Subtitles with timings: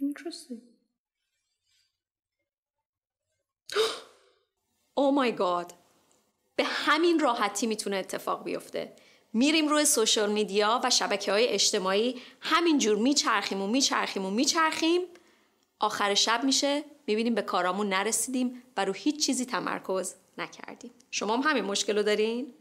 [0.00, 0.60] Interesting.
[4.96, 5.72] Oh my god.
[6.56, 8.96] به همین راحتی می‌تونه اتفاق بیفته.
[9.36, 15.00] میریم روی سوشال میدیا و شبکه های اجتماعی همینجور میچرخیم و میچرخیم و میچرخیم.
[15.80, 20.90] آخر شب میشه می‌بینیم به کارامون نرسیدیم و رو هیچ چیزی تمرکز نکردیم.
[21.10, 22.54] شما هم همین مشکل رو دارین؟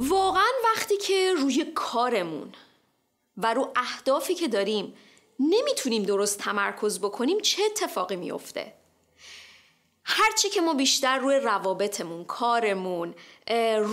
[0.00, 2.52] واقعا وقتی که روی کارمون
[3.36, 4.94] و رو اهدافی که داریم
[5.40, 8.79] نمی‌تونیم درست تمرکز بکنیم چه اتفاقی میفته
[10.12, 13.14] هرچی که ما بیشتر روی روابطمون، کارمون،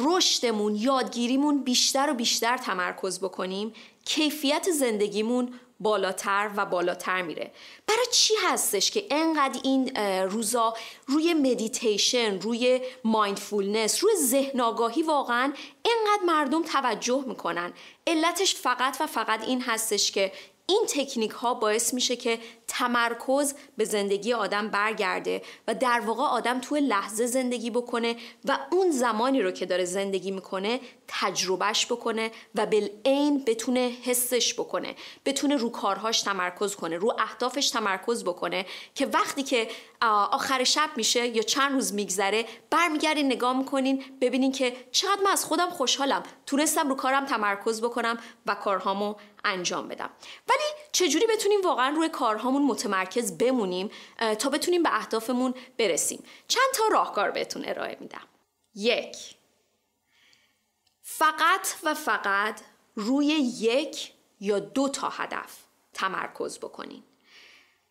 [0.05, 3.73] رشدمون، یادگیریمون بیشتر و بیشتر تمرکز بکنیم
[4.05, 7.51] کیفیت زندگیمون بالاتر و بالاتر میره.
[7.87, 10.73] برای چی هستش که انقدر این روزا
[11.07, 15.53] روی مدیتیشن روی mindfulness روی ذهن آگاهی واقعا
[15.85, 17.73] انقدر مردم توجه می‌کنن؟
[18.07, 20.31] علتش فقط و فقط این هستش که
[20.69, 26.59] این تکنیک ها باعث میشه که تمرکز به زندگی آدم برگرده و در واقع آدم
[26.61, 28.15] توی لحظه زندگی بکنه
[28.45, 34.95] و اون زمانی رو که داره زندگی می‌کنه تجربهش بکنه و بالعین بتونه حسش بکنه
[35.25, 38.65] بتونه رو کارهاش تمرکز کنه رو اهدافش تمرکز بکنه
[38.95, 39.67] که وقتی که
[40.01, 45.45] آخر شب میشه یا چند روز میگذره برمیگردین نگاه می‌کنین ببینین که چقدر من از
[45.45, 46.23] خودم خوشحالم.
[46.45, 50.09] تونستم رو کارم تمرکز بکنم و کارهامو انجام بدم.
[50.49, 53.91] ولی چجوری بتونیم واقعا روی کارهامون متمرکز بمونیم
[54.39, 58.27] تا بتونیم به اهدافمون برسیم؟ چند تا راهکار بهتون ارائه میدم.
[58.75, 59.17] یک.
[61.01, 62.61] فقط و فقط
[62.95, 63.25] روی
[63.59, 65.57] یک یا دو تا هدف
[65.93, 67.03] تمرکز بکنین.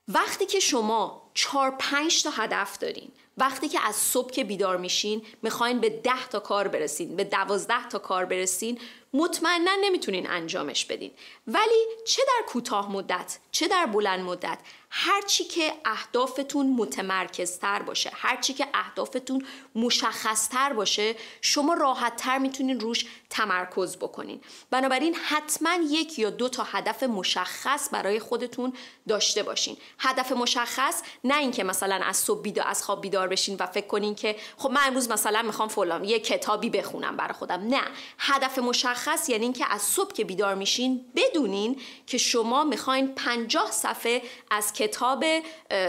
[0.09, 3.13] وقتی که شما چهار پنج تا هدف دارین.
[3.39, 7.89] وقتی که از صبح که بیدار میشین می‌خواین به ده تا کار برسین به دوازده
[7.89, 8.79] تا کار برسین
[9.15, 11.11] مطمئنا نمی‌تونین انجامش بدین.
[11.47, 14.59] ولی چه در کوتاه مدت چه در بلند مدت
[14.91, 23.97] هرچی که اهدافتون متمرکزتر باشه هرچی که اهدافتون مشخصتر باشه شما راحتتر می‌تونین روش تمرکز
[23.97, 24.41] بکنین.
[24.71, 28.73] بنابراین حتما یک یا دو تا هدف مشخص برای خودتون
[29.09, 29.77] داشته باشین.
[29.99, 34.15] هدف مشخص نه اینکه مثلا از صبح بیدار از خواب بیدار بشین و فکر کنین
[34.15, 37.67] که خب من امروز مثلا می‌خوام فلان یه کتابی بخونم برای خودم.
[37.69, 37.83] نه.
[38.19, 44.23] هدف مشخص یعنی اینکه از صبح که بیدار میشین بدونین که شما می‌خواین 50 صفحه
[44.51, 45.25] از کتاب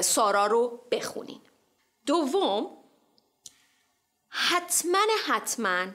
[0.02, 1.42] سارا رو بخونین.
[2.06, 2.68] دوم
[4.30, 5.86] حتما حتما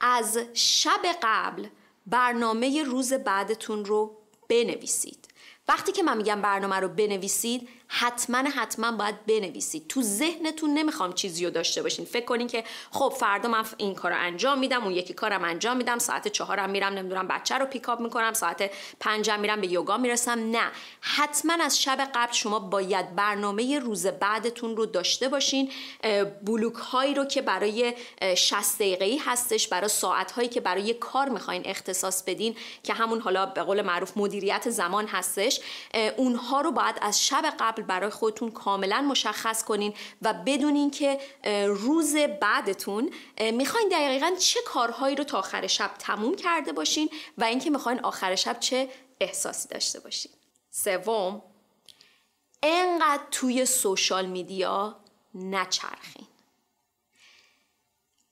[0.00, 1.66] از شب قبل
[2.06, 4.16] برنامه روز بعدتون رو
[4.48, 5.28] بنویسید.
[5.68, 9.88] وقتی که من میگم برنامه رو بنویسید حتما حتما باید بنویسید.
[9.88, 12.04] تو ذهنتون نمی‌خوام چیزی رو داشته باشین.
[12.04, 15.76] فکر کنین که خب فردا من این کار رو انجام میدم اون یکی کارم انجام
[15.76, 20.50] میدم ساعت چهارم میرم نمی‌دونم بچه رو پیکاپ می‌کنم ساعت پنجم میرم به یوگا می‌رسم.
[20.50, 20.70] نه.
[21.00, 25.70] حتما از شب قبل شما باید برنامه روز بعدتون رو داشته باشین.
[26.42, 27.94] بلوک هایی رو که برای
[28.36, 33.20] 60 دقیقه ای هستش برای ساعت هایی که برای کار می‌خواین اختصاص بدین که همون
[33.20, 35.60] حالا به قول معروف مدیریت زمان هستش.
[36.16, 41.20] اونها رو باید از شب قبل برای خودتون کاملا مشخص کنین و بدونین که
[41.66, 43.10] روز بعدتون
[43.52, 48.34] می‌خواین دقیقا چه کارهایی رو تا آخر شب تموم کرده باشین و اینکه می‌خواین آخر
[48.34, 48.88] شب چه
[49.20, 50.32] احساسی داشته باشین.
[50.70, 51.42] سوم
[52.62, 54.96] انقدر توی سوشال میدیا
[55.34, 56.26] نچرخین.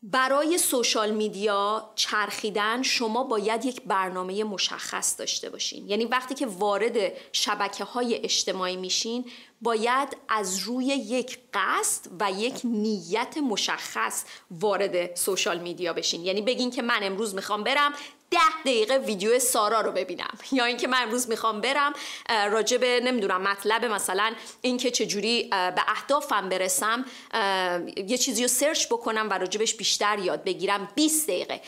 [0.03, 5.89] برای سوشال میدیا چرخیدن شما باید یک برنامه مشخص داشته باشین.
[5.89, 9.31] یعنی وقتی که وارد شبکه های اجتماعی میشین
[9.63, 16.25] باید از روی یک قصد و یک نیت مشخص وارد سوشال میدیا بشین.
[16.25, 17.93] یعنی بگین که من امروز می‌خوام برم
[18.31, 20.39] ده دقیقه ویدیو سارا رو ببینم.
[20.53, 21.93] یا اینکه من امروز می‌خوام برم
[22.29, 27.05] راجع به نمی‌دونم مطلب مثلا اینکه چجوری به اهدافم برسم
[27.97, 30.89] یه چیزی رو سرچ بکنم و راجبش بیشتر یاد بگیرم.
[30.95, 31.61] 20 دقیقه.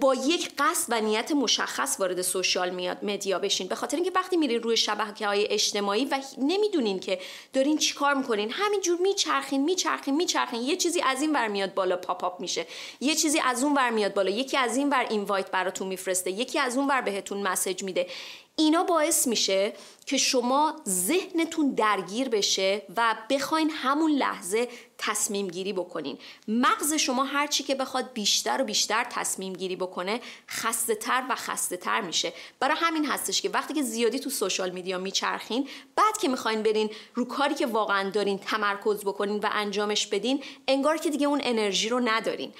[0.00, 3.68] با یک قصد و نیت مشخص وارد سوشال مدیا بشین.
[3.68, 7.18] به خاطر اینکه وقتی میرین روی شبکه های اجتماعی و نمی‌دونین که
[7.52, 10.62] دارین چیکار می‌کنین همینجور میچرخین میچرخین میچرخین.
[10.62, 12.66] یه چیزی از این ور میاد بالا پاپ اپ میشه.
[13.00, 14.30] یه چیزی از اون ور میاد بالا.
[14.30, 16.30] یکی از این ور اینوایت براتون میفرسته.
[16.30, 18.06] یکی از اون ور بهتون مسج میده.
[18.56, 19.72] اینا باعث میشه
[20.06, 24.68] که شما ذهنتون درگیر بشه و بخواین همون لحظه
[24.98, 26.18] تصمیم گیری بکنین.
[26.48, 31.76] مغز شما هرچی که بخواد بیشتر و بیشتر تصمیم گیری بکنه خسته تر و خسته
[31.76, 32.32] تر میشه.
[32.60, 36.90] برای همین هستش که وقتی که زیادی تو سوشال میدیا میچرخین بعد که می‌خواین برین
[37.14, 41.88] رو کاری که واقعا دارین تمرکز بکنین و انجامش بدین انگار که دیگه اون انرژی
[41.88, 42.52] رو ندارین.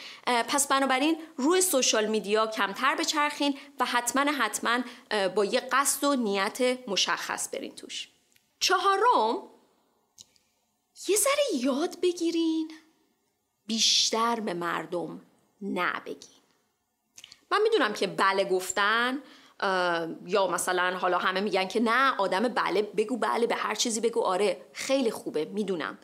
[0.49, 4.79] پس بنابراین روی سوشال میدیا کمتر بچرخین و حتما حتما
[5.35, 8.09] با یه قصد و نیت مشخص برین توش.
[8.61, 9.43] چهارم
[11.09, 12.73] یه ذره یاد بگیرین.
[13.67, 15.21] بیشتر به مردم
[15.63, 16.43] نه بگین
[17.51, 19.23] من می‌دونم که بله گفتن
[20.27, 24.21] یا مثلا حالا همه میگن که نه آدم بله بگو بله به هر چیزی بگو.
[24.21, 25.99] آره خیلی خوبه می‌دونم.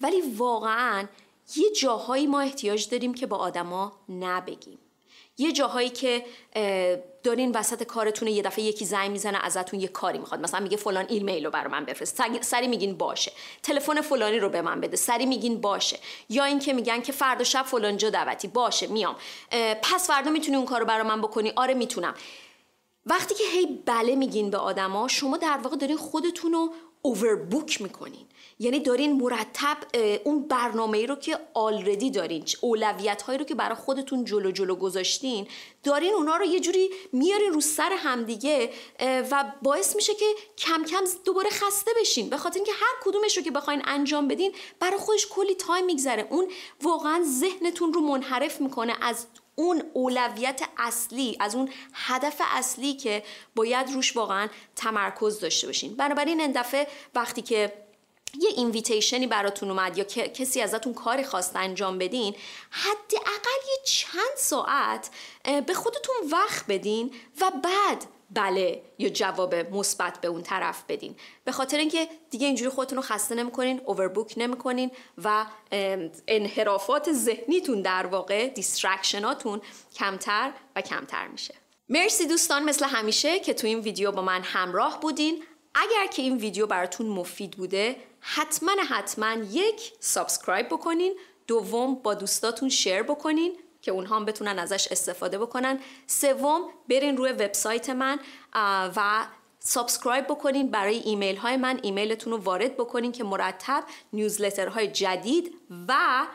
[0.00, 1.08] ولی واقعا
[1.56, 4.78] یه جاهایی ما احتیاج داریم که با آدما نبگیم.
[5.38, 6.24] یه جاهایی که
[7.22, 10.40] دارین وسط کارتون یه دفعه یکی زنگ می‌زنه ازتون یه کاری می‌خواد.
[10.40, 12.40] مثلا میگه فلان ایمیل رو برای من بفرست.
[12.40, 13.32] سری میگین باشه.
[13.62, 14.96] تلفن فلانی رو به من بده.
[14.96, 15.98] سری میگین باشه.
[16.28, 18.48] یا اینکه میگن که فردا شب فلان جا دعوتی.
[18.48, 19.16] باشه میام.
[19.82, 21.52] پس فردا می‌تونی اون کارو برای من بکنی.
[21.56, 22.14] آره می‌تونم.
[23.06, 26.72] وقتی که هی بله میگین به آدما شما در واقع دارین خودتون رو
[27.02, 28.26] اووربوک می‌کنین.
[28.62, 29.76] یعنی دارین مرتب
[30.24, 35.48] اون برنامه رو که آلردی دارین اولویت هایی رو که برای خودتون جلو جلو گذاشتین
[35.84, 38.70] دارین اونا رو یه جوری میارین رو سر همدیگه
[39.00, 40.24] و باعث میشه که
[40.58, 42.30] کم کم دوباره خسته بشین.
[42.30, 46.26] به خاطر اینکه هر کدومش رو که بخواین انجام بدین برای خودش کلی time میگذره.
[46.30, 46.48] اون
[46.82, 53.22] واقعا ذهنتون رو منحرف می‌کنه از اون اولویت اصلی از اون هدف اصلی که
[53.54, 55.94] باید روش واقعا تمرکز داشته باشین.
[55.96, 57.72] بنابراین این دفعه وقتی که
[58.40, 62.34] یه invitation ی براتون اومد یا کسی ازتون کاری خواست انجام بدین
[62.70, 65.10] حداقل یه چند ساعت
[65.66, 71.16] به خودتون وقت بدین و بعد بله یا جواب مثبت به اون طرف بدین.
[71.44, 74.90] به خاطر اینکه دیگه اینجوری خودتون رو خسته نمی‌کنین overbook نمی‌کنین
[75.24, 75.46] و
[76.28, 79.60] انحرافات ذهنیتون در واقع distraction اتون
[79.94, 81.54] کمتر و کمتر میشه.
[81.88, 85.42] مرسی دوستان مثل همیشه که تو این ویدیو با من همراه بودین.
[85.74, 91.14] اگر که این ویدیو براتون مفید بوده حتما حتما یک subscribe بکنین
[91.46, 93.52] دوم با دوستاتون share بکنین
[93.82, 95.80] که اونها هم بتونن ازش استفاده بکنن.
[96.06, 98.18] سوم برین روی وبسایت من
[98.96, 99.26] و
[99.58, 100.70] subscribe بکنین.
[100.70, 105.54] برای ایمیل های من ایمیلتون رو وارد بکنین که مرتب newsletter های جدید
[105.88, 106.26] و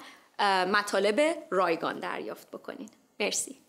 [0.65, 2.89] مطالب رایگان دریافت بکنین.
[3.19, 3.66] مرسی.